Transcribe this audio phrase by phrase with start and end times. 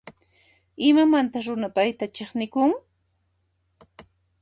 [0.91, 2.71] Imamantas runa payta chiqnikun?